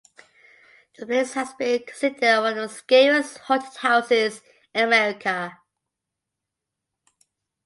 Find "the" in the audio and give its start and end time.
0.97-1.05, 2.71-2.75